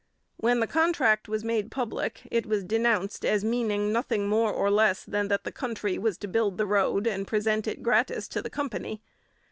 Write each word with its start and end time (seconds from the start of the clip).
When 0.37 0.61
the 0.61 0.65
contract 0.65 1.29
was 1.29 1.43
made 1.43 1.69
public 1.69 2.21
it 2.31 2.47
was 2.47 2.63
denounced 2.63 3.23
as 3.23 3.45
meaning 3.45 3.91
nothing 3.93 4.27
more 4.27 4.51
or 4.51 4.71
less 4.71 5.03
than 5.03 5.27
that 5.27 5.43
the 5.43 5.51
country 5.51 5.99
was 5.99 6.17
to 6.17 6.27
build 6.27 6.57
the 6.57 6.65
road 6.65 7.05
and 7.05 7.27
present 7.27 7.67
it 7.67 7.83
gratis 7.83 8.27
to 8.29 8.41
the 8.41 8.49
company. 8.49 8.99